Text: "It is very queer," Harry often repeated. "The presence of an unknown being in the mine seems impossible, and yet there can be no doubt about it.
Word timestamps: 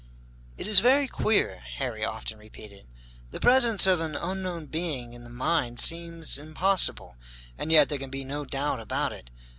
"It 0.57 0.65
is 0.65 0.79
very 0.79 1.07
queer," 1.07 1.59
Harry 1.75 2.03
often 2.03 2.39
repeated. 2.39 2.87
"The 3.29 3.39
presence 3.39 3.85
of 3.85 3.99
an 4.01 4.15
unknown 4.15 4.65
being 4.65 5.13
in 5.13 5.23
the 5.23 5.29
mine 5.29 5.77
seems 5.77 6.39
impossible, 6.39 7.17
and 7.55 7.71
yet 7.71 7.89
there 7.89 7.99
can 7.99 8.09
be 8.09 8.23
no 8.23 8.43
doubt 8.43 8.79
about 8.79 9.13
it. 9.13 9.29